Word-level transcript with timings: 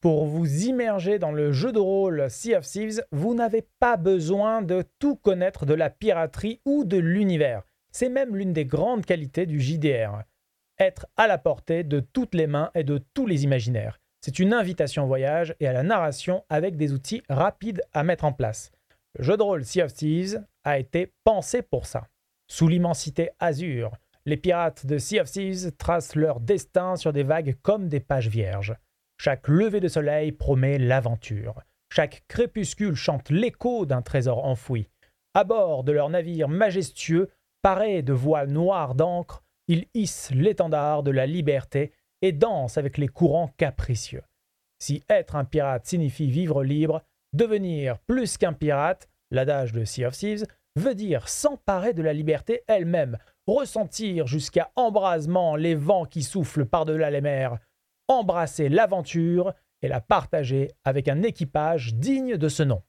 Pour 0.00 0.24
vous 0.24 0.64
immerger 0.64 1.18
dans 1.18 1.30
le 1.30 1.52
jeu 1.52 1.72
de 1.72 1.78
rôle 1.78 2.30
Sea 2.30 2.54
of 2.54 2.66
Thieves, 2.66 3.04
vous 3.12 3.34
n'avez 3.34 3.66
pas 3.80 3.98
besoin 3.98 4.62
de 4.62 4.82
tout 4.98 5.14
connaître 5.14 5.66
de 5.66 5.74
la 5.74 5.90
piraterie 5.90 6.62
ou 6.64 6.84
de 6.84 6.96
l'univers. 6.96 7.64
C'est 7.92 8.08
même 8.08 8.34
l'une 8.34 8.54
des 8.54 8.64
grandes 8.64 9.04
qualités 9.04 9.44
du 9.44 9.60
JDR. 9.60 10.22
Être 10.78 11.06
à 11.18 11.26
la 11.26 11.36
portée 11.36 11.84
de 11.84 12.00
toutes 12.00 12.34
les 12.34 12.46
mains 12.46 12.70
et 12.74 12.82
de 12.82 12.96
tous 13.12 13.26
les 13.26 13.44
imaginaires. 13.44 14.00
C'est 14.22 14.38
une 14.38 14.54
invitation 14.54 15.04
au 15.04 15.06
voyage 15.06 15.54
et 15.60 15.66
à 15.66 15.74
la 15.74 15.82
narration 15.82 16.44
avec 16.48 16.78
des 16.78 16.94
outils 16.94 17.22
rapides 17.28 17.82
à 17.92 18.02
mettre 18.02 18.24
en 18.24 18.32
place. 18.32 18.72
Le 19.18 19.24
jeu 19.24 19.36
de 19.36 19.42
rôle 19.42 19.66
Sea 19.66 19.82
of 19.82 19.92
Thieves 19.92 20.42
a 20.64 20.78
été 20.78 21.12
pensé 21.24 21.60
pour 21.60 21.84
ça. 21.84 22.06
Sous 22.48 22.68
l'immensité 22.68 23.32
azur, 23.38 23.92
les 24.24 24.38
pirates 24.38 24.86
de 24.86 24.96
Sea 24.96 25.20
of 25.20 25.30
Thieves 25.30 25.72
tracent 25.76 26.14
leur 26.14 26.40
destin 26.40 26.96
sur 26.96 27.12
des 27.12 27.22
vagues 27.22 27.58
comme 27.60 27.88
des 27.88 28.00
pages 28.00 28.28
vierges. 28.28 28.74
Chaque 29.22 29.48
lever 29.48 29.80
de 29.80 29.88
soleil 29.88 30.32
promet 30.32 30.78
l'aventure. 30.78 31.60
Chaque 31.92 32.24
crépuscule 32.26 32.94
chante 32.94 33.28
l'écho 33.28 33.84
d'un 33.84 34.00
trésor 34.00 34.46
enfoui. 34.46 34.88
À 35.34 35.44
bord 35.44 35.84
de 35.84 35.92
leur 35.92 36.08
navire 36.08 36.48
majestueux, 36.48 37.28
parés 37.60 38.00
de 38.00 38.14
voiles 38.14 38.48
noires 38.48 38.94
d'encre, 38.94 39.42
ils 39.68 39.84
hissent 39.92 40.30
l'étendard 40.30 41.02
de 41.02 41.10
la 41.10 41.26
liberté 41.26 41.92
et 42.22 42.32
dansent 42.32 42.78
avec 42.78 42.96
les 42.96 43.08
courants 43.08 43.52
capricieux. 43.58 44.22
Si 44.82 45.04
être 45.10 45.36
un 45.36 45.44
pirate 45.44 45.84
signifie 45.84 46.30
vivre 46.30 46.64
libre, 46.64 47.02
devenir 47.34 47.98
plus 47.98 48.38
qu'un 48.38 48.54
pirate, 48.54 49.10
l'adage 49.30 49.74
de 49.74 49.84
Sea 49.84 50.06
of 50.06 50.16
Thieves, 50.16 50.46
veut 50.76 50.94
dire 50.94 51.28
s'emparer 51.28 51.92
de 51.92 52.00
la 52.00 52.14
liberté 52.14 52.62
elle-même, 52.68 53.18
ressentir 53.46 54.26
jusqu'à 54.26 54.70
embrasement 54.76 55.56
les 55.56 55.74
vents 55.74 56.06
qui 56.06 56.22
soufflent 56.22 56.64
par-delà 56.64 57.10
les 57.10 57.20
mers, 57.20 57.58
embrasser 58.10 58.68
l'aventure 58.68 59.54
et 59.82 59.88
la 59.88 60.00
partager 60.00 60.70
avec 60.84 61.08
un 61.08 61.22
équipage 61.22 61.94
digne 61.94 62.36
de 62.36 62.48
ce 62.48 62.62
nom. 62.62 62.82